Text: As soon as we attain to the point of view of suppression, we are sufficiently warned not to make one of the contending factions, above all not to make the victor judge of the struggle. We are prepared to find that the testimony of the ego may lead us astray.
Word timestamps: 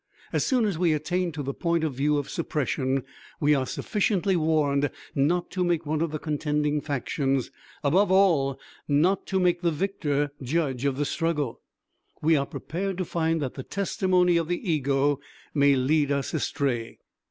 As 0.33 0.43
soon 0.43 0.65
as 0.65 0.79
we 0.79 0.93
attain 0.93 1.31
to 1.33 1.43
the 1.43 1.53
point 1.53 1.83
of 1.83 1.93
view 1.93 2.17
of 2.17 2.27
suppression, 2.27 3.03
we 3.39 3.53
are 3.53 3.67
sufficiently 3.67 4.35
warned 4.35 4.89
not 5.13 5.51
to 5.51 5.63
make 5.63 5.85
one 5.85 6.01
of 6.01 6.09
the 6.09 6.17
contending 6.17 6.81
factions, 6.81 7.51
above 7.83 8.11
all 8.11 8.59
not 8.87 9.27
to 9.27 9.39
make 9.39 9.61
the 9.61 9.69
victor 9.69 10.31
judge 10.41 10.85
of 10.85 10.97
the 10.97 11.05
struggle. 11.05 11.61
We 12.19 12.35
are 12.35 12.47
prepared 12.47 12.97
to 12.97 13.05
find 13.05 13.39
that 13.43 13.53
the 13.53 13.61
testimony 13.61 14.37
of 14.37 14.47
the 14.47 14.67
ego 14.67 15.19
may 15.53 15.75
lead 15.75 16.11
us 16.11 16.33
astray. 16.33 16.97